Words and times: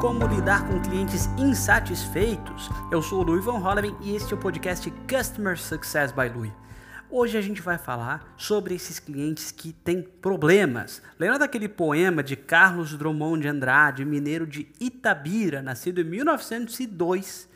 como 0.00 0.28
lidar 0.28 0.64
com 0.68 0.80
clientes 0.80 1.26
insatisfeitos. 1.36 2.70
Eu 2.88 3.02
sou 3.02 3.20
o 3.20 3.24
Louis 3.24 3.44
Van 3.44 3.58
Holleman 3.58 3.96
e 4.00 4.14
este 4.14 4.32
é 4.32 4.36
o 4.36 4.38
podcast 4.38 4.88
Customer 5.10 5.58
Success 5.58 6.12
by 6.12 6.28
Louis. 6.28 6.52
Hoje 7.10 7.36
a 7.36 7.40
gente 7.40 7.60
vai 7.60 7.78
falar 7.78 8.32
sobre 8.36 8.76
esses 8.76 9.00
clientes 9.00 9.50
que 9.50 9.72
têm 9.72 10.00
problemas. 10.00 11.02
Lembra 11.18 11.40
daquele 11.40 11.68
poema 11.68 12.22
de 12.22 12.36
Carlos 12.36 12.96
Drummond 12.96 13.42
de 13.42 13.48
Andrade, 13.48 14.04
mineiro 14.04 14.46
de 14.46 14.68
Itabira, 14.78 15.60
nascido 15.62 16.00
em 16.00 16.04
1902, 16.04 17.48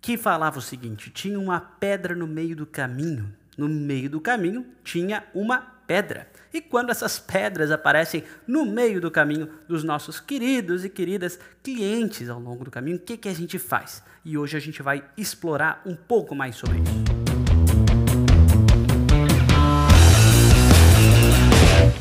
que 0.00 0.16
falava 0.16 0.58
o 0.58 0.62
seguinte: 0.62 1.10
tinha 1.10 1.38
uma 1.38 1.60
pedra 1.60 2.14
no 2.14 2.26
meio 2.26 2.56
do 2.56 2.64
caminho. 2.64 3.34
No 3.58 3.68
meio 3.68 4.08
do 4.08 4.20
caminho 4.20 4.64
tinha 4.82 5.24
uma 5.34 5.58
pedra. 5.86 6.26
E 6.52 6.60
quando 6.60 6.90
essas 6.90 7.18
pedras 7.18 7.70
aparecem 7.70 8.24
no 8.46 8.64
meio 8.64 9.00
do 9.00 9.10
caminho 9.10 9.48
dos 9.68 9.82
nossos 9.84 10.20
queridos 10.20 10.84
e 10.84 10.88
queridas 10.88 11.38
clientes 11.62 12.28
ao 12.28 12.40
longo 12.40 12.64
do 12.64 12.70
caminho, 12.70 12.96
o 12.96 13.00
que, 13.00 13.16
que 13.16 13.28
a 13.28 13.34
gente 13.34 13.58
faz? 13.58 14.02
E 14.24 14.36
hoje 14.38 14.56
a 14.56 14.60
gente 14.60 14.82
vai 14.82 15.04
explorar 15.16 15.82
um 15.84 15.94
pouco 15.94 16.34
mais 16.34 16.56
sobre 16.56 16.78
isso. 16.78 17.26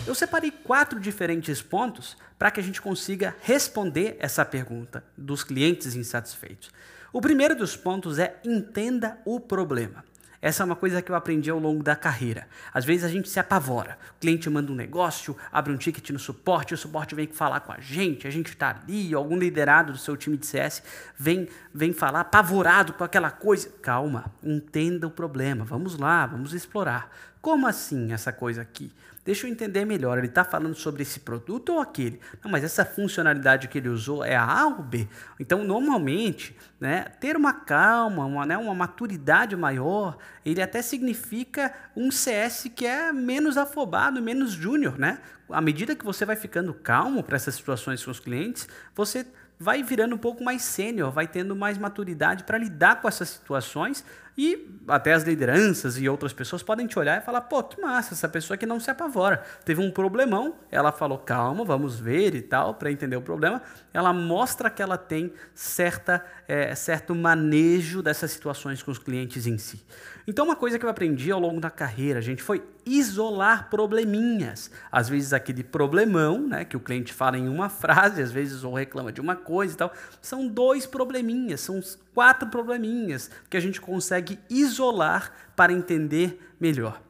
Eu 0.08 0.16
separei 0.16 0.50
quatro 0.50 1.00
diferentes 1.00 1.62
pontos 1.62 2.16
para 2.40 2.50
que 2.50 2.60
a 2.60 2.64
gente 2.64 2.82
consiga 2.82 3.36
responder 3.42 4.16
essa 4.20 4.46
pergunta 4.46 5.04
dos 5.18 5.44
clientes 5.44 5.94
insatisfeitos. 5.94 6.72
O 7.12 7.20
primeiro 7.20 7.56
dos 7.56 7.76
pontos 7.76 8.18
é 8.18 8.40
entenda 8.44 9.18
o 9.26 9.40
problema. 9.40 10.06
Essa 10.46 10.62
é 10.62 10.64
uma 10.64 10.76
coisa 10.76 11.02
que 11.02 11.12
eu 11.12 11.16
aprendi 11.16 11.50
ao 11.50 11.58
longo 11.58 11.82
da 11.82 11.96
carreira. 11.96 12.48
Às 12.72 12.86
vezes 12.86 13.04
a 13.04 13.08
gente 13.10 13.28
se 13.28 13.40
apavora. 13.40 13.98
O 14.16 14.20
cliente 14.20 14.48
manda 14.48 14.72
um 14.72 14.76
negócio, 14.76 15.36
abre 15.52 15.74
um 15.74 15.76
ticket 15.76 16.08
no 16.12 16.20
suporte, 16.20 16.72
o 16.72 16.78
suporte 16.78 17.16
vem 17.16 17.26
falar 17.26 17.62
com 17.62 17.72
a 17.72 17.80
gente, 17.80 18.28
a 18.28 18.30
gente 18.30 18.50
está 18.50 18.70
ali, 18.70 19.12
algum 19.16 19.40
liderado 19.40 19.94
do 19.94 19.98
seu 19.98 20.16
time 20.16 20.38
de 20.38 20.46
CS 20.46 20.84
vem, 21.18 21.48
vem 21.74 21.92
falar 21.92 22.20
apavorado 22.20 22.94
com 22.94 23.04
aquela 23.04 23.32
coisa. 23.32 23.72
Calma, 23.82 24.32
entenda 24.44 25.08
o 25.08 25.10
problema. 25.10 25.66
Vamos 25.66 25.98
lá, 25.98 26.28
vamos 26.28 26.54
explorar. 26.54 27.10
Como 27.46 27.68
assim 27.68 28.12
essa 28.12 28.34
coisa 28.34 28.64
aqui? 28.64 28.92
Deixa 29.24 29.46
eu 29.46 29.52
entender 29.52 29.86
melhor. 29.86 30.18
Ele 30.18 30.26
está 30.26 30.44
falando 30.44 30.74
sobre 30.74 31.04
esse 31.04 31.20
produto 31.20 31.74
ou 31.74 31.80
aquele? 31.80 32.20
Não, 32.44 32.50
mas 32.50 32.64
essa 32.64 32.84
funcionalidade 32.84 33.68
que 33.68 33.78
ele 33.78 33.88
usou 33.88 34.26
é 34.26 34.36
a 34.36 34.44
A 34.44 34.66
ou 34.66 34.82
B? 34.82 35.08
Então, 35.40 35.64
normalmente, 35.64 36.56
né, 36.80 37.04
ter 37.20 37.38
uma 37.38 37.54
calma, 37.54 38.26
uma, 38.26 38.48
né, 38.48 38.58
uma 38.58 38.74
maturidade 38.74 39.56
maior, 39.56 40.18
ele 40.44 40.60
até 40.60 40.82
significa 40.82 41.72
um 41.96 42.10
CS 42.10 42.72
que 42.76 42.84
é 42.84 43.14
menos 43.14 43.58
afobado, 43.58 44.20
menos 44.24 44.54
júnior, 44.54 44.98
né? 44.98 45.20
À 45.48 45.62
medida 45.62 45.96
que 45.96 46.04
você 46.04 46.26
vai 46.26 46.36
ficando 46.36 46.74
calmo 46.74 47.22
para 47.22 47.36
essas 47.36 47.54
situações 47.54 48.04
com 48.04 48.10
os 48.10 48.20
clientes, 48.20 48.68
você 48.96 49.24
vai 49.60 49.84
virando 49.84 50.16
um 50.16 50.18
pouco 50.18 50.44
mais 50.44 50.64
sênior, 50.64 51.12
vai 51.12 51.28
tendo 51.28 51.56
mais 51.56 51.78
maturidade 51.78 52.44
para 52.44 52.58
lidar 52.58 53.02
com 53.02 53.08
essas 53.08 53.30
situações 53.30 54.04
e 54.38 54.68
até 54.88 55.14
as 55.14 55.24
lideranças 55.24 55.98
e 55.98 56.10
outras 56.10 56.34
pessoas 56.34 56.62
podem 56.62 56.86
te 56.88 57.00
olhar 57.00 57.22
e 57.22 57.26
falar: 57.26 57.42
pô, 57.42 57.64
que 57.64 57.80
massa, 57.80 58.14
essa 58.14 58.28
pessoa 58.28 58.58
que 58.58 58.66
não 58.66 58.80
se 58.80 58.92
apavora. 58.92 59.44
Teve 59.64 59.82
um 59.82 59.90
problemão, 59.90 60.56
ela 60.70 60.92
falou: 60.92 61.18
calma, 61.18 61.64
vamos 61.64 62.00
ver 62.00 62.36
e 62.36 62.42
tal, 62.42 62.74
para 62.74 62.92
entender 62.92 63.16
o 63.16 63.22
problema. 63.22 63.62
Ela 63.94 64.12
mostra 64.12 64.70
que 64.70 64.82
ela 64.82 64.98
tem 64.98 65.32
certa, 65.54 66.24
é, 66.48 66.76
certo 66.76 67.16
manejo 67.16 68.02
dessas 68.02 68.32
situações 68.32 68.84
com 68.84 68.92
os 68.92 69.00
clientes 69.00 69.48
em 69.48 69.58
si. 69.58 69.82
Então, 70.28 70.46
uma 70.46 70.56
coisa 70.56 70.80
que 70.80 70.86
eu 70.86 70.90
aprendi 70.90 71.32
ao 71.32 71.40
longo 71.40 71.62
da 71.62 71.70
carreira, 71.70 72.20
gente, 72.20 72.42
foi 72.42 72.64
isolar 72.84 73.70
probleminhas. 73.70 74.72
Às 74.92 75.08
vezes, 75.08 75.34
aquele 75.34 75.64
problemão, 75.64 76.48
né, 76.48 76.66
que 76.66 76.76
o 76.76 76.80
cliente 76.80 77.14
fala 77.14 77.38
em 77.38 77.48
uma 77.48 77.70
frase, 77.70 78.22
às 78.22 78.32
vezes, 78.32 78.64
ou 78.64 78.74
reclama 78.74 79.12
de 79.12 79.22
uma 79.22 79.36
coisa 79.36 79.74
e 79.74 79.78
tal, 79.78 79.94
são 80.22 80.48
dois 80.48 80.88
probleminhas, 80.88 81.62
são 81.62 81.80
quatro 82.14 82.50
probleminhas 82.50 83.30
que 83.50 83.56
a 83.56 83.60
gente 83.60 83.80
consegue 83.80 84.25
isolar 84.50 85.32
para 85.56 85.74
entender 85.74 86.40
melhor. 86.60 87.05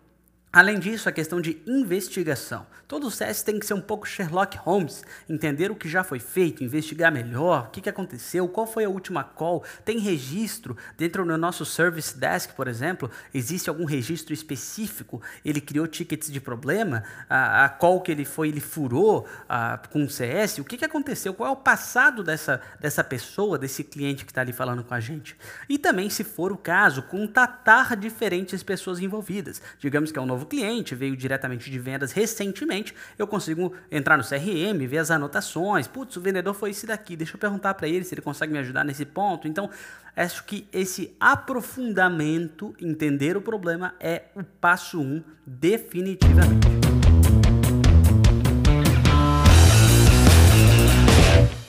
Além 0.56 0.80
disso, 0.80 1.10
a 1.10 1.12
questão 1.12 1.42
de 1.42 1.62
investigação. 1.68 2.66
Todo 2.88 3.12
CS 3.12 3.44
tem 3.44 3.60
que 3.60 3.66
ser 3.66 3.74
um 3.74 3.82
pouco 3.82 4.08
Sherlock 4.08 4.58
Holmes, 4.60 5.04
entender 5.28 5.70
o 5.70 5.76
que 5.76 5.90
já 5.90 6.02
foi 6.02 6.18
feito, 6.18 6.64
investigar 6.64 7.12
melhor, 7.12 7.66
o 7.68 7.72
que, 7.72 7.90
aconteceu, 7.90 8.48
qual 8.48 8.66
foi 8.66 8.86
a 8.86 8.90
última 8.90 9.22
call, 9.22 9.66
tem 9.84 10.00
registro 10.00 10.78
dentro 10.98 11.26
do 11.26 11.38
nosso 11.38 11.66
Service 11.66 12.18
Desk, 12.18 12.54
por 12.54 12.70
exemplo, 12.70 13.12
existe 13.34 13.70
algum 13.70 13.84
registro 13.84 14.34
específico, 14.34 15.22
ele 15.44 15.60
criou 15.60 15.88
tickets 15.88 16.32
de 16.32 16.40
problema, 16.40 17.04
a, 17.30 17.66
a 17.66 17.70
call 17.70 18.00
que 18.00 18.14
ele 18.14 18.24
foi, 18.24 18.48
ele 18.48 18.62
furou 18.62 19.28
a, 19.50 19.78
com 19.92 20.06
o 20.06 20.10
CS, 20.10 20.60
o 20.60 20.64
que, 20.64 20.78
que 20.78 20.86
aconteceu, 20.86 21.34
qual 21.34 21.50
é 21.50 21.52
o 21.52 21.58
passado 21.58 22.24
dessa, 22.24 22.62
dessa 22.80 23.04
pessoa, 23.04 23.58
desse 23.58 23.84
cliente 23.84 24.24
que 24.24 24.32
está 24.32 24.40
ali 24.40 24.54
falando 24.54 24.86
com 24.86 24.94
a 24.94 25.02
gente. 25.02 25.36
E 25.68 25.78
também, 25.78 26.10
se 26.10 26.24
for 26.24 26.54
o 26.54 26.58
caso, 26.58 27.04
contatar 27.04 27.98
diferentes 27.98 28.64
pessoas 28.64 29.02
envolvidas. 29.02 29.62
Digamos 29.80 30.14
que 30.14 30.18
é 30.18 30.22
um 30.22 30.26
novo 30.26 30.45
novo 30.46 30.48
cliente, 30.48 30.96
veio 30.96 31.18
diretamente 31.18 31.70
de 31.70 31.80
vendas 31.80 32.12
recentemente, 32.12 32.94
eu 33.18 33.28
consigo 33.28 33.74
entrar 33.92 34.18
no 34.18 34.24
CRM, 34.24 34.88
ver 34.88 35.00
as 35.00 35.12
anotações. 35.12 35.88
Putz, 35.88 36.16
o 36.16 36.22
vendedor 36.22 36.54
foi 36.54 36.70
esse 36.70 36.86
daqui, 36.86 37.16
deixa 37.16 37.36
eu 37.36 37.40
perguntar 37.40 37.74
para 37.74 37.88
ele 37.88 38.06
se 38.06 38.14
ele 38.14 38.22
consegue 38.22 38.54
me 38.54 38.60
ajudar 38.60 38.86
nesse 38.86 39.06
ponto. 39.06 39.48
Então, 39.48 39.70
acho 40.16 40.46
que 40.46 40.68
esse 40.72 41.16
aprofundamento, 41.20 42.74
entender 42.80 43.36
o 43.36 43.42
problema, 43.42 43.96
é 44.00 44.26
o 44.36 44.44
passo 44.44 45.02
um, 45.02 45.24
definitivamente. 45.46 46.68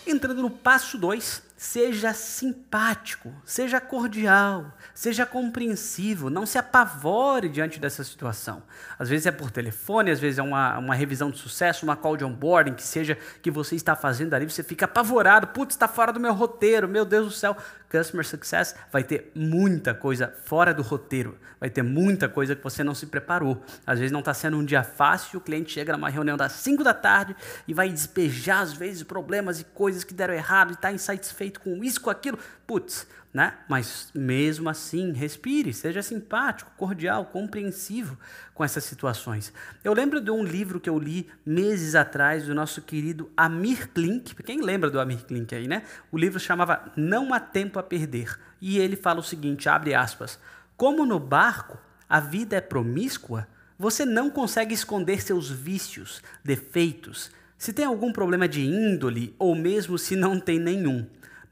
Entrando 0.06 0.42
no 0.42 0.50
passo 0.50 0.96
2, 0.98 1.42
seja 1.56 2.12
simpático, 2.12 3.32
seja 3.42 3.80
cordial, 3.80 4.76
seja 4.92 5.24
compreensivo, 5.24 6.28
não 6.28 6.44
se 6.44 6.58
apavore 6.58 7.48
diante 7.48 7.80
dessa 7.80 8.04
situação. 8.04 8.62
Às 8.98 9.08
vezes 9.08 9.26
é 9.26 9.32
por 9.32 9.50
telefone, 9.50 10.10
às 10.10 10.20
vezes 10.20 10.38
é 10.38 10.42
uma, 10.42 10.76
uma 10.78 10.94
revisão 10.94 11.30
de 11.30 11.38
sucesso, 11.38 11.86
uma 11.86 11.96
call 11.96 12.16
de 12.16 12.24
onboarding, 12.24 12.74
que 12.74 12.82
seja 12.82 13.16
que 13.40 13.50
você 13.50 13.74
está 13.74 13.96
fazendo 13.96 14.34
ali, 14.34 14.44
você 14.44 14.62
fica 14.62 14.84
apavorado, 14.84 15.46
putz, 15.48 15.74
está 15.74 15.88
fora 15.88 16.12
do 16.12 16.20
meu 16.20 16.34
roteiro, 16.34 16.86
meu 16.86 17.06
Deus 17.06 17.26
do 17.26 17.32
céu. 17.32 17.56
Customer 17.90 18.26
Success 18.26 18.74
vai 18.90 19.04
ter 19.04 19.30
muita 19.34 19.94
coisa 19.94 20.34
fora 20.44 20.74
do 20.74 20.82
roteiro, 20.82 21.38
vai 21.58 21.70
ter 21.70 21.82
muita 21.82 22.28
coisa 22.28 22.56
que 22.56 22.62
você 22.62 22.82
não 22.82 22.94
se 22.94 23.06
preparou. 23.06 23.62
Às 23.86 23.98
vezes 23.98 24.12
não 24.12 24.20
está 24.20 24.34
sendo 24.34 24.56
um 24.56 24.64
dia 24.64 24.82
fácil, 24.82 25.38
o 25.38 25.42
cliente 25.42 25.72
chega 25.72 25.92
numa 25.92 26.08
reunião 26.08 26.36
das 26.36 26.52
5 26.52 26.82
da 26.82 26.92
tarde 26.92 27.36
e 27.66 27.72
vai 27.72 27.88
despejar, 27.88 28.60
às 28.60 28.72
vezes, 28.72 29.02
problemas 29.02 29.60
e 29.60 29.64
coisas 29.64 30.04
que 30.04 30.12
deram 30.12 30.34
errado 30.34 30.70
e 30.70 30.74
está 30.74 30.92
insatisfeito 30.92 31.55
com 31.58 31.82
isso, 31.82 32.00
com 32.00 32.10
aquilo. 32.10 32.38
Putz, 32.66 33.06
né? 33.32 33.54
Mas 33.68 34.10
mesmo 34.14 34.68
assim, 34.68 35.12
respire, 35.12 35.72
seja 35.72 36.02
simpático, 36.02 36.70
cordial, 36.76 37.26
compreensivo 37.26 38.18
com 38.54 38.64
essas 38.64 38.84
situações. 38.84 39.52
Eu 39.84 39.92
lembro 39.92 40.20
de 40.20 40.30
um 40.30 40.42
livro 40.42 40.80
que 40.80 40.88
eu 40.88 40.98
li 40.98 41.28
meses 41.44 41.94
atrás 41.94 42.46
do 42.46 42.54
nosso 42.54 42.80
querido 42.82 43.30
Amir 43.36 43.90
Klink. 43.90 44.34
Quem 44.42 44.62
lembra 44.62 44.88
do 44.88 44.98
Amir 44.98 45.24
Klink 45.24 45.54
aí, 45.54 45.68
né? 45.68 45.82
O 46.10 46.16
livro 46.16 46.40
chamava 46.40 46.90
Não 46.96 47.34
há 47.34 47.38
tempo 47.40 47.78
a 47.78 47.82
perder. 47.82 48.38
E 48.60 48.78
ele 48.78 48.96
fala 48.96 49.20
o 49.20 49.24
seguinte, 49.24 49.68
abre 49.68 49.94
aspas: 49.94 50.38
Como 50.76 51.04
no 51.04 51.20
barco 51.20 51.78
a 52.08 52.20
vida 52.20 52.56
é 52.56 52.60
promíscua, 52.60 53.46
você 53.78 54.04
não 54.06 54.30
consegue 54.30 54.72
esconder 54.72 55.20
seus 55.20 55.50
vícios, 55.50 56.22
defeitos, 56.42 57.30
se 57.58 57.72
tem 57.72 57.84
algum 57.84 58.12
problema 58.12 58.48
de 58.48 58.62
índole 58.62 59.34
ou 59.38 59.54
mesmo 59.54 59.98
se 59.98 60.14
não 60.14 60.38
tem 60.38 60.58
nenhum. 60.58 61.06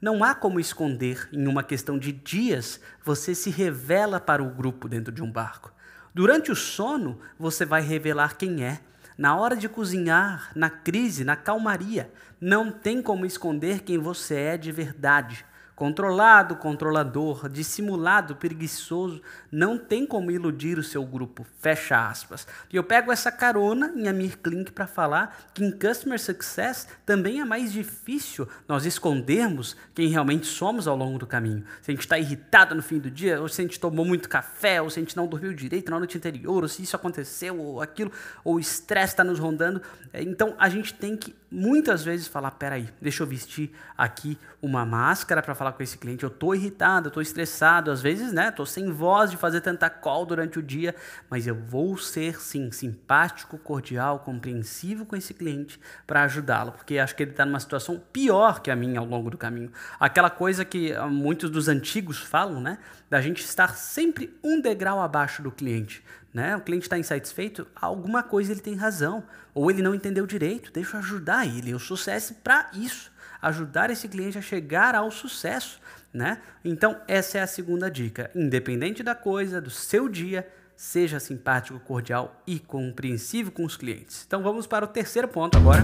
Não 0.05 0.23
há 0.23 0.35
como 0.35 0.59
esconder, 0.59 1.27
em 1.33 1.47
uma 1.47 1.63
questão 1.63 1.97
de 1.97 2.11
dias, 2.11 2.79
você 3.03 3.33
se 3.33 3.49
revela 3.49 4.19
para 4.19 4.43
o 4.43 4.51
grupo 4.51 4.87
dentro 4.87 5.11
de 5.11 5.23
um 5.23 5.31
barco. 5.31 5.73
Durante 6.13 6.51
o 6.51 6.55
sono, 6.55 7.19
você 7.39 7.65
vai 7.65 7.81
revelar 7.81 8.37
quem 8.37 8.63
é. 8.63 8.81
Na 9.17 9.35
hora 9.35 9.55
de 9.55 9.67
cozinhar, 9.67 10.51
na 10.55 10.69
crise, 10.69 11.23
na 11.23 11.35
calmaria, 11.35 12.11
não 12.39 12.71
tem 12.71 13.01
como 13.01 13.25
esconder 13.25 13.79
quem 13.79 13.97
você 13.97 14.35
é 14.35 14.57
de 14.59 14.71
verdade. 14.71 15.43
Controlado, 15.75 16.55
controlador, 16.55 17.49
dissimulado, 17.49 18.37
preguiçoso, 18.37 19.21
não 19.51 19.77
tem 19.77 20.05
como 20.05 20.31
iludir 20.31 20.77
o 20.77 20.83
seu 20.83 21.03
grupo. 21.03 21.45
Fecha 21.59 22.07
aspas. 22.07 22.47
E 22.71 22.77
eu 22.77 22.83
pego 22.83 23.11
essa 23.11 23.29
carona 23.29 23.91
em 23.93 24.07
Amir 24.07 24.37
Klink 24.37 24.71
para 24.71 24.87
falar 24.87 25.37
que 25.53 25.65
em 25.65 25.71
Customer 25.71 26.17
Success 26.17 26.87
também 27.05 27.41
é 27.41 27.45
mais 27.45 27.73
difícil 27.73 28.47
nós 28.69 28.85
escondermos 28.85 29.75
quem 29.93 30.07
realmente 30.07 30.47
somos 30.47 30.87
ao 30.87 30.95
longo 30.95 31.19
do 31.19 31.27
caminho. 31.27 31.65
Se 31.81 31.91
a 31.91 31.93
gente 31.93 32.03
está 32.03 32.17
irritado 32.17 32.73
no 32.73 32.81
fim 32.81 32.97
do 32.97 33.11
dia, 33.11 33.41
ou 33.41 33.49
se 33.49 33.61
a 33.61 33.65
gente 33.65 33.77
tomou 33.77 34.05
muito 34.05 34.29
café, 34.29 34.81
ou 34.81 34.89
se 34.89 34.99
a 34.99 35.03
gente 35.03 35.17
não 35.17 35.27
dormiu 35.27 35.53
direito 35.53 35.91
na 35.91 35.99
noite 35.99 36.17
anterior, 36.17 36.63
ou 36.63 36.69
se 36.69 36.83
isso 36.83 36.95
aconteceu, 36.95 37.59
ou 37.59 37.81
aquilo, 37.81 38.13
ou 38.45 38.55
o 38.55 38.59
estresse 38.61 39.13
está 39.13 39.25
nos 39.25 39.39
rondando. 39.39 39.81
É, 40.13 40.21
então 40.21 40.55
a 40.57 40.69
gente 40.69 40.93
tem 40.93 41.17
que 41.17 41.35
muitas 41.51 42.03
vezes 42.03 42.27
falar: 42.27 42.51
peraí, 42.51 42.89
deixa 43.01 43.23
eu 43.23 43.27
vestir 43.27 43.71
aqui 43.97 44.37
uma 44.61 44.85
máscara 44.85 45.41
para 45.41 45.53
falar 45.55 45.64
falar 45.65 45.73
com 45.73 45.83
esse 45.83 45.97
cliente, 45.97 46.23
eu 46.23 46.29
tô 46.29 46.53
irritado, 46.53 47.11
eu 47.13 47.21
estressado, 47.21 47.89
às 47.89 48.01
vezes, 48.01 48.31
né, 48.31 48.51
tô 48.51 48.65
sem 48.65 48.91
voz 48.91 49.31
de 49.31 49.37
fazer 49.37 49.61
tanta 49.61 49.89
call 49.89 50.25
durante 50.25 50.59
o 50.59 50.61
dia, 50.61 50.93
mas 51.29 51.47
eu 51.47 51.55
vou 51.55 51.97
ser 51.97 52.39
sim 52.39 52.71
simpático, 52.71 53.57
cordial, 53.57 54.19
compreensivo 54.19 55.05
com 55.05 55.15
esse 55.15 55.33
cliente 55.33 55.79
para 56.05 56.23
ajudá-lo, 56.23 56.71
porque 56.71 56.99
acho 56.99 57.15
que 57.15 57.23
ele 57.23 57.31
está 57.31 57.45
numa 57.45 57.59
situação 57.59 57.99
pior 58.13 58.61
que 58.61 58.69
a 58.69 58.75
minha 58.75 58.99
ao 58.99 59.05
longo 59.05 59.29
do 59.29 59.37
caminho. 59.37 59.71
Aquela 59.99 60.29
coisa 60.29 60.63
que 60.63 60.93
ah, 60.93 61.07
muitos 61.07 61.49
dos 61.49 61.67
antigos 61.67 62.19
falam, 62.19 62.61
né, 62.61 62.77
da 63.09 63.19
gente 63.21 63.43
estar 63.43 63.75
sempre 63.75 64.37
um 64.43 64.61
degrau 64.61 65.01
abaixo 65.01 65.41
do 65.41 65.51
cliente. 65.51 66.03
Né? 66.35 66.53
O 66.53 66.59
cliente 66.59 66.83
está 66.83 66.99
insatisfeito, 66.99 67.65
alguma 67.73 68.21
coisa 68.21 68.51
ele 68.51 68.59
tem 68.59 68.75
razão, 68.75 69.23
ou 69.53 69.71
ele 69.71 69.81
não 69.81 69.95
entendeu 69.95 70.27
direito, 70.27 70.69
deixa 70.69 70.97
eu 70.97 70.99
ajudar 70.99 71.47
ele. 71.47 71.73
O 71.73 71.79
sucesso 71.79 72.33
é 72.33 72.35
para 72.43 72.69
isso, 72.73 73.09
ajudar 73.41 73.89
esse 73.89 74.05
cliente 74.09 74.37
a 74.37 74.41
chegar 74.41 74.95
ao 74.95 75.09
sucesso. 75.09 75.79
Né? 76.13 76.41
Então, 76.63 76.99
essa 77.07 77.37
é 77.37 77.41
a 77.41 77.47
segunda 77.47 77.89
dica. 77.89 78.29
Independente 78.35 79.01
da 79.01 79.15
coisa, 79.15 79.61
do 79.61 79.69
seu 79.69 80.09
dia, 80.09 80.45
seja 80.75 81.21
simpático, 81.21 81.79
cordial 81.79 82.41
e 82.45 82.59
compreensivo 82.59 83.49
com 83.49 83.63
os 83.63 83.77
clientes. 83.77 84.25
Então, 84.27 84.43
vamos 84.43 84.67
para 84.67 84.83
o 84.83 84.89
terceiro 84.89 85.29
ponto 85.29 85.57
agora. 85.57 85.83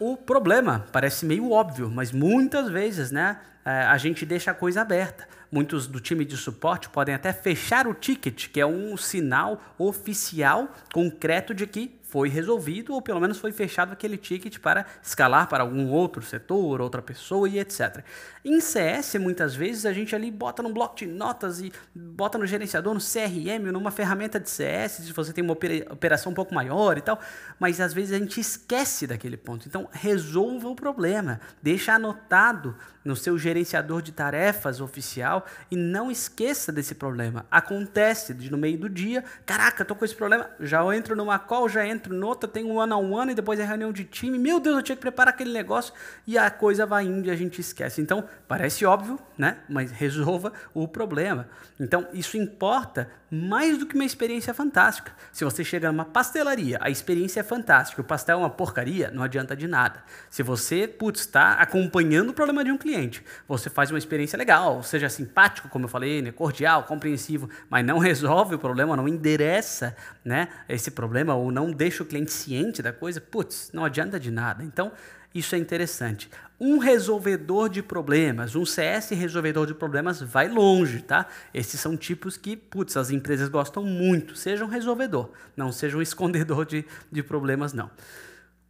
O 0.00 0.16
problema. 0.16 0.84
Parece 0.92 1.24
meio 1.24 1.50
óbvio, 1.50 1.90
mas 1.90 2.12
muitas 2.12 2.68
vezes, 2.68 3.10
né, 3.10 3.38
é, 3.64 3.70
a 3.70 3.98
gente 3.98 4.24
deixa 4.24 4.50
a 4.50 4.54
coisa 4.54 4.82
aberta. 4.82 5.26
Muitos 5.50 5.86
do 5.86 6.00
time 6.00 6.24
de 6.24 6.36
suporte 6.36 6.88
podem 6.88 7.14
até 7.14 7.32
fechar 7.32 7.86
o 7.86 7.94
ticket, 7.94 8.48
que 8.48 8.60
é 8.60 8.66
um 8.66 8.96
sinal 8.96 9.60
oficial 9.78 10.68
concreto 10.92 11.54
de 11.54 11.66
que 11.66 11.98
foi 12.16 12.30
resolvido 12.30 12.94
ou 12.94 13.02
pelo 13.02 13.20
menos 13.20 13.36
foi 13.36 13.52
fechado 13.52 13.92
aquele 13.92 14.16
ticket 14.16 14.58
para 14.58 14.86
escalar 15.02 15.46
para 15.50 15.62
algum 15.62 15.90
outro 15.90 16.22
setor, 16.22 16.80
outra 16.80 17.02
pessoa 17.02 17.46
e 17.46 17.58
etc. 17.58 18.02
Em 18.42 18.58
CS, 18.58 19.16
muitas 19.16 19.54
vezes 19.54 19.84
a 19.84 19.92
gente 19.92 20.16
ali 20.16 20.30
bota 20.30 20.62
num 20.62 20.72
bloco 20.72 20.96
de 20.96 21.04
notas 21.04 21.60
e 21.60 21.70
bota 21.94 22.38
no 22.38 22.46
gerenciador, 22.46 22.94
no 22.94 23.00
CRM, 23.00 23.70
numa 23.70 23.90
ferramenta 23.90 24.40
de 24.40 24.48
CS, 24.48 24.92
se 24.92 25.12
você 25.12 25.30
tem 25.30 25.44
uma 25.44 25.52
operação 25.52 26.32
um 26.32 26.34
pouco 26.34 26.54
maior 26.54 26.96
e 26.96 27.02
tal, 27.02 27.20
mas 27.60 27.82
às 27.82 27.92
vezes 27.92 28.12
a 28.14 28.18
gente 28.18 28.40
esquece 28.40 29.06
daquele 29.06 29.36
ponto. 29.36 29.68
Então, 29.68 29.86
resolva 29.92 30.70
o 30.70 30.74
problema, 30.74 31.38
deixa 31.62 31.92
anotado 31.92 32.74
no 33.04 33.14
seu 33.14 33.38
gerenciador 33.38 34.02
de 34.02 34.10
tarefas 34.10 34.80
oficial 34.80 35.46
e 35.70 35.76
não 35.76 36.10
esqueça 36.10 36.72
desse 36.72 36.94
problema. 36.94 37.46
Acontece 37.50 38.34
no 38.34 38.58
meio 38.58 38.78
do 38.78 38.88
dia, 38.88 39.22
caraca, 39.44 39.84
tô 39.84 39.94
com 39.94 40.04
esse 40.04 40.14
problema, 40.14 40.50
já 40.58 40.82
entro 40.94 41.14
numa 41.14 41.38
call, 41.38 41.68
já 41.68 41.86
entro 41.86 42.05
noutra, 42.12 42.48
tenho 42.48 42.68
um 42.68 42.76
one 42.76 42.92
on 42.92 43.12
one 43.12 43.32
e 43.32 43.34
depois 43.34 43.58
é 43.60 43.64
reunião 43.64 43.92
de 43.92 44.04
time. 44.04 44.38
Meu 44.38 44.60
Deus, 44.60 44.76
eu 44.76 44.82
tinha 44.82 44.96
que 44.96 45.02
preparar 45.02 45.34
aquele 45.34 45.52
negócio 45.52 45.92
e 46.26 46.36
a 46.36 46.50
coisa 46.50 46.86
vai 46.86 47.04
indo 47.04 47.28
e 47.28 47.30
a 47.30 47.36
gente 47.36 47.60
esquece. 47.60 48.00
Então, 48.00 48.24
parece 48.48 48.84
óbvio, 48.84 49.18
né? 49.36 49.58
Mas 49.68 49.90
resolva 49.90 50.52
o 50.74 50.86
problema. 50.88 51.48
Então, 51.78 52.06
isso 52.12 52.36
importa 52.36 53.10
mais 53.30 53.76
do 53.76 53.86
que 53.86 53.94
uma 53.94 54.04
experiência 54.04 54.54
fantástica. 54.54 55.12
Se 55.32 55.44
você 55.44 55.64
chega 55.64 55.90
numa 55.90 56.04
pastelaria, 56.04 56.78
a 56.80 56.88
experiência 56.88 57.40
é 57.40 57.42
fantástica, 57.42 58.00
o 58.00 58.04
pastel 58.04 58.38
é 58.38 58.40
uma 58.40 58.50
porcaria, 58.50 59.10
não 59.10 59.22
adianta 59.22 59.56
de 59.56 59.66
nada. 59.66 60.02
Se 60.30 60.42
você, 60.42 60.86
putz, 60.86 61.20
está 61.20 61.52
acompanhando 61.54 62.30
o 62.30 62.34
problema 62.34 62.64
de 62.64 62.70
um 62.70 62.78
cliente. 62.78 63.24
Você 63.48 63.68
faz 63.68 63.90
uma 63.90 63.98
experiência 63.98 64.36
legal, 64.36 64.82
seja 64.82 65.08
simpático, 65.08 65.68
como 65.68 65.86
eu 65.86 65.88
falei, 65.88 66.22
né, 66.22 66.30
cordial, 66.30 66.84
compreensivo, 66.84 67.48
mas 67.68 67.84
não 67.84 67.98
resolve 67.98 68.54
o 68.54 68.58
problema, 68.58 68.96
não 68.96 69.08
endereça 69.08 69.96
né, 70.24 70.48
esse 70.68 70.90
problema 70.90 71.34
ou 71.34 71.50
não 71.50 71.72
deixa 71.72 71.85
o 72.02 72.06
cliente 72.06 72.32
ciente 72.32 72.82
da 72.82 72.92
coisa, 72.92 73.20
putz, 73.20 73.70
não 73.72 73.84
adianta 73.84 74.18
de 74.18 74.30
nada. 74.30 74.62
Então, 74.64 74.92
isso 75.34 75.54
é 75.54 75.58
interessante. 75.58 76.30
Um 76.58 76.78
resolvedor 76.78 77.68
de 77.68 77.82
problemas, 77.82 78.56
um 78.56 78.64
CS 78.64 79.10
resolvedor 79.10 79.66
de 79.66 79.74
problemas 79.74 80.20
vai 80.20 80.48
longe, 80.48 81.02
tá? 81.02 81.26
Esses 81.52 81.78
são 81.78 81.96
tipos 81.96 82.36
que, 82.36 82.56
putz, 82.56 82.96
as 82.96 83.10
empresas 83.10 83.48
gostam 83.48 83.82
muito. 83.82 84.34
Seja 84.34 84.64
um 84.64 84.68
resolvedor, 84.68 85.30
não 85.54 85.70
seja 85.70 85.98
um 85.98 86.00
escondedor 86.02 86.64
de, 86.64 86.84
de 87.12 87.22
problemas, 87.22 87.72
não. 87.74 87.90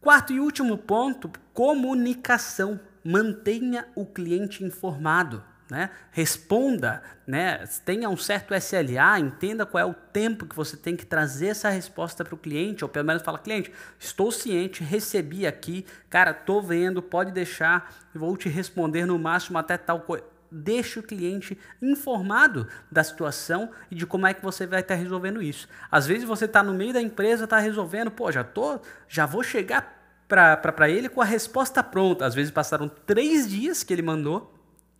Quarto 0.01 0.33
e 0.33 0.39
último 0.39 0.77
ponto, 0.77 1.31
comunicação 1.53 2.79
mantenha 3.03 3.87
o 3.95 4.05
cliente 4.05 4.63
informado. 4.63 5.41
Né? 5.69 5.89
Responda, 6.11 7.03
né? 7.25 7.65
tenha 7.83 8.09
um 8.09 8.15
certo 8.15 8.53
SLA, 8.55 9.19
entenda 9.19 9.65
qual 9.65 9.81
é 9.81 9.85
o 9.85 9.93
tempo 9.93 10.45
que 10.45 10.55
você 10.55 10.77
tem 10.77 10.95
que 10.95 11.05
trazer 11.05 11.47
essa 11.47 11.69
resposta 11.69 12.23
para 12.23 12.33
o 12.33 12.37
cliente, 12.37 12.85
ou 12.85 12.89
pelo 12.89 13.05
menos 13.05 13.21
fala, 13.21 13.37
cliente, 13.37 13.71
estou 13.99 14.31
ciente, 14.31 14.81
recebi 14.81 15.45
aqui, 15.45 15.85
cara, 16.09 16.31
estou 16.31 16.61
vendo, 16.61 17.01
pode 17.01 17.31
deixar, 17.31 17.93
vou 18.15 18.37
te 18.37 18.47
responder 18.47 19.05
no 19.05 19.19
máximo 19.19 19.57
até 19.57 19.77
tal 19.77 19.99
coisa. 19.99 20.23
Deixe 20.49 20.99
o 20.99 21.03
cliente 21.03 21.57
informado 21.81 22.65
da 22.89 23.03
situação 23.03 23.69
e 23.91 23.95
de 23.95 24.05
como 24.05 24.25
é 24.25 24.33
que 24.33 24.41
você 24.41 24.65
vai 24.65 24.79
estar 24.79 24.95
resolvendo 24.95 25.41
isso. 25.41 25.67
Às 25.91 26.07
vezes 26.07 26.23
você 26.23 26.45
está 26.45 26.63
no 26.63 26.73
meio 26.73 26.93
da 26.93 27.01
empresa, 27.01 27.43
está 27.43 27.59
resolvendo, 27.59 28.09
pô, 28.09 28.31
já 28.31 28.45
tô, 28.45 28.79
já 29.09 29.25
vou 29.25 29.43
chegar 29.43 29.97
para 30.29 30.89
ele 30.89 31.09
com 31.09 31.21
a 31.21 31.25
resposta 31.25 31.83
pronta. 31.83 32.25
Às 32.25 32.33
vezes 32.33 32.51
passaram 32.51 32.87
três 32.87 33.49
dias 33.49 33.83
que 33.83 33.93
ele 33.93 34.01
mandou 34.01 34.56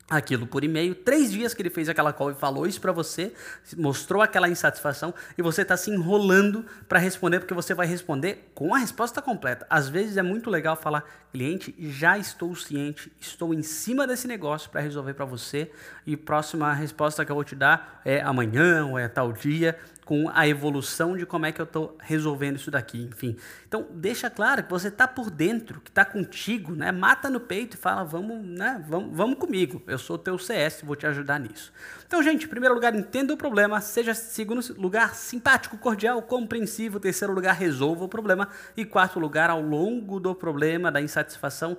aquilo 0.10 0.48
por 0.48 0.64
e-mail, 0.64 0.96
três 0.96 1.32
dias 1.32 1.54
que 1.54 1.62
ele 1.62 1.70
fez 1.70 1.90
aquela 1.90 2.14
call 2.14 2.32
e 2.32 2.34
falou 2.34 2.66
isso 2.66 2.80
para 2.80 2.92
você, 2.92 3.34
mostrou 3.76 4.22
aquela 4.22 4.48
insatisfação 4.48 5.14
e 5.38 5.42
você 5.42 5.64
está 5.64 5.76
se 5.76 5.92
enrolando 5.92 6.66
para 6.88 6.98
responder 6.98 7.40
porque 7.40 7.54
você 7.54 7.74
vai 7.74 7.86
responder 7.86 8.50
com 8.56 8.74
a 8.74 8.78
resposta 8.78 9.22
completa. 9.22 9.68
Às 9.70 9.90
vezes 9.90 10.16
é 10.16 10.22
muito 10.22 10.50
legal 10.50 10.78
falar, 10.78 11.04
cliente, 11.32 11.76
já 11.78 12.18
estou 12.18 12.56
ciente, 12.56 13.12
estou 13.20 13.54
em 13.54 13.62
cima 13.62 14.08
desse 14.08 14.28
negócio 14.28 14.70
para 14.70 14.80
resolver 14.80 15.14
para 15.14 15.26
você 15.26 15.70
e 16.06 16.16
próxima 16.16 16.74
resposta 16.74 17.26
que 17.26 17.32
eu 17.32 17.36
vou 17.36 17.44
te 17.44 17.56
dar 17.56 18.02
é 18.06 18.22
amanhã 18.22 18.86
ou 18.86 18.98
é 18.98 19.10
tal 19.10 19.34
dia 19.34 19.78
com 20.08 20.32
a 20.34 20.48
evolução 20.48 21.18
de 21.18 21.26
como 21.26 21.46
é 21.46 21.52
que 21.52 21.60
eu 21.60 21.66
estou 21.66 21.98
resolvendo 22.00 22.56
isso 22.56 22.72
daqui, 22.72 23.10
enfim. 23.12 23.36
Então, 23.68 23.86
deixa 23.92 24.30
claro 24.30 24.64
que 24.64 24.70
você 24.70 24.88
está 24.88 25.06
por 25.06 25.30
dentro, 25.30 25.82
que 25.82 25.90
está 25.90 26.06
contigo, 26.06 26.74
né? 26.74 26.94
Mata 26.94 27.30
no 27.30 27.42
peito 27.42 27.76
e 27.76 27.78
fala, 27.78 28.06
vamos, 28.06 28.42
né? 28.42 28.82
Vamos, 28.88 29.14
vamos 29.14 29.38
comigo, 29.38 29.84
eu 29.86 29.98
sou 29.98 30.18
teu 30.18 30.40
CS, 30.40 30.82
vou 30.82 30.96
te 30.96 31.06
ajudar 31.06 31.42
nisso. 31.42 31.74
Então, 32.08 32.24
gente, 32.24 32.46
em 32.46 32.48
primeiro 32.48 32.74
lugar, 32.74 32.96
entenda 32.96 33.34
o 33.34 33.38
problema, 33.38 33.82
seja 33.82 34.14
segundo 34.14 34.62
lugar, 34.78 35.14
simpático, 35.14 35.78
cordial, 35.78 36.22
compreensivo, 36.22 37.02
terceiro 37.02 37.34
lugar, 37.34 37.54
resolva 37.54 38.06
o 38.06 38.08
problema 38.08 38.48
e 38.78 38.86
quarto 38.86 39.20
lugar, 39.20 39.50
ao 39.50 39.62
longo 39.62 40.22
do 40.22 40.34
problema, 40.34 40.90
da 40.90 41.02
insatisfação, 41.02 41.78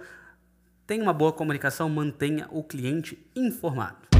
tenha 0.86 1.02
uma 1.02 1.14
boa 1.14 1.32
comunicação, 1.32 1.88
mantenha 1.88 2.46
o 2.50 2.62
cliente 2.62 3.26
informado. 3.34 4.17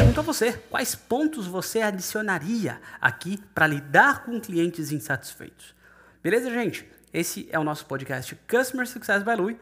Pergunto 0.00 0.20
a 0.20 0.22
você: 0.22 0.52
quais 0.70 0.94
pontos 0.94 1.46
você 1.46 1.82
adicionaria 1.82 2.80
aqui 3.00 3.38
para 3.54 3.66
lidar 3.66 4.24
com 4.24 4.40
clientes 4.40 4.92
insatisfeitos? 4.92 5.74
Beleza, 6.22 6.50
gente? 6.50 6.88
Esse 7.12 7.48
é 7.52 7.58
o 7.58 7.64
nosso 7.64 7.84
podcast 7.84 8.34
Customer 8.48 8.86
Success 8.86 9.22
by 9.22 9.34
Louis. 9.34 9.56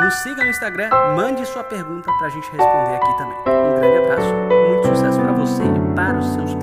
Nos 0.00 0.14
siga 0.16 0.42
no 0.42 0.50
Instagram, 0.50 0.90
mande 1.16 1.46
sua 1.46 1.64
pergunta 1.64 2.10
para 2.18 2.26
a 2.26 2.30
gente 2.30 2.50
responder 2.50 2.96
aqui 2.96 3.16
também. 3.16 3.38
Um 3.46 3.80
grande 3.80 3.98
abraço, 3.98 4.34
muito 4.68 4.88
sucesso 4.88 5.20
para 5.20 5.32
você 5.32 5.62
e 5.62 5.94
para 5.94 6.18
os 6.18 6.34
seus 6.34 6.54